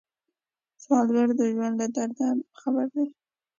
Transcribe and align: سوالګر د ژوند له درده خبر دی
سوالګر 0.83 1.27
د 1.39 1.41
ژوند 1.53 1.73
له 1.81 1.87
درده 1.95 2.27
خبر 2.59 2.85
دی 2.93 3.05